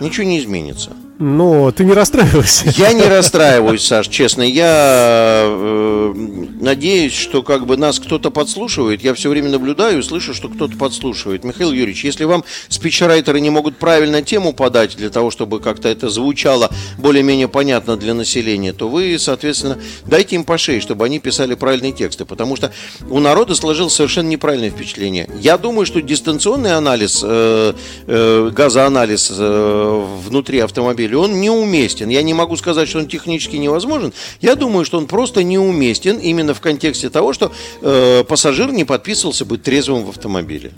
[0.00, 0.92] Ничего не изменится.
[1.18, 2.72] Но ты не расстраивайся.
[2.76, 4.42] Я не расстраиваюсь, Саш, честно.
[4.42, 6.14] Я э,
[6.60, 9.04] надеюсь, что как бы нас кто-то подслушивает.
[9.04, 11.44] Я все время наблюдаю и слышу, что кто-то подслушивает.
[11.44, 16.08] Михаил Юрьевич, если вам спичрайтеры не могут правильно тему подать для того, чтобы как-то это
[16.08, 21.54] звучало более-менее понятно для населения, то вы, соответственно, дайте им по шее, чтобы они писали
[21.54, 22.24] правильные тексты.
[22.24, 22.72] Потому что
[23.08, 25.28] у народа сложилось совершенно неправильное впечатление.
[25.40, 27.72] Я думаю, что дистанционный анализ, э,
[28.08, 32.08] э, газоанализ э, внутри автомобиля автомобиле, он неуместен.
[32.08, 34.12] Я не могу сказать, что он технически невозможен.
[34.40, 37.52] Я думаю, что он просто неуместен именно в контексте того, что
[37.82, 40.72] э, пассажир не подписывался быть трезвым в автомобиле.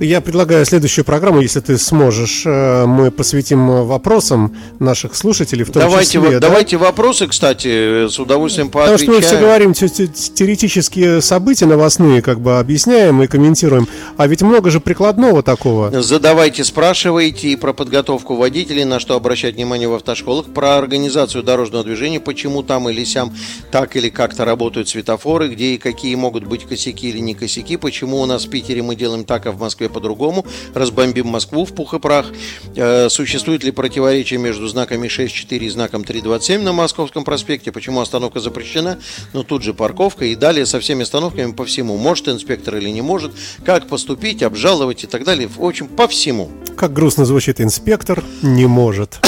[0.00, 5.82] Я предлагаю следующую программу, если ты сможешь, э, мы посвятим вопросам наших слушателей в том
[5.82, 6.40] давайте, числе.
[6.40, 6.48] Да?
[6.48, 8.98] Давайте вопросы, кстати, с удовольствием поотвечаем.
[8.98, 13.88] Потому что мы все говорим теоретические события новостные, как бы объясняем и комментируем.
[14.16, 16.02] А ведь много же прикладного такого.
[16.02, 21.44] Задавайте, спрашивайте и про подготовку водителей, на что обращать внимание внимание в автошколах, про организацию
[21.44, 23.36] дорожного движения, почему там или сям
[23.70, 28.22] так или как-то работают светофоры, где и какие могут быть косяки или не косяки, почему
[28.22, 31.92] у нас в Питере мы делаем так, а в Москве по-другому, разбомбим Москву в пух
[31.92, 32.32] и прах,
[32.76, 38.40] э, существует ли противоречие между знаками 6.4 и знаком 3.27 на Московском проспекте, почему остановка
[38.40, 38.98] запрещена,
[39.34, 40.24] но тут же парковка.
[40.24, 43.32] И далее со всеми остановками по всему, может инспектор или не может,
[43.66, 46.50] как поступить, обжаловать и так далее, в общем, по всему.
[46.74, 49.18] Как грустно звучит инспектор, не может.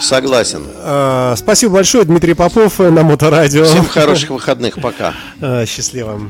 [0.00, 0.66] Согласен.
[0.78, 3.64] А, спасибо большое, Дмитрий Попов на Моторадио.
[3.64, 5.14] Всем хороших выходных, пока.
[5.40, 6.20] А, счастливо.